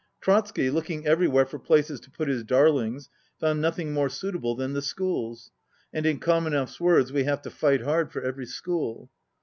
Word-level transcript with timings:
Trotsky, 0.19 0.71
looking 0.71 1.05
everywhere 1.05 1.45
for 1.45 1.59
places 1.59 1.99
to 1.99 2.09
put 2.09 2.27
his 2.27 2.43
darlings, 2.43 3.07
found 3.39 3.61
nothing 3.61 3.93
more 3.93 4.09
suitable 4.09 4.55
than 4.55 4.73
the 4.73 4.81
schools; 4.81 5.51
and, 5.93 6.07
in 6.07 6.19
Kamenev's 6.19 6.79
words, 6.79 7.11
"We 7.13 7.25
have 7.25 7.43
to 7.43 7.51
fight 7.51 7.81
hard 7.83 8.11
for 8.11 8.23
every 8.23 8.47
school." 8.47 9.11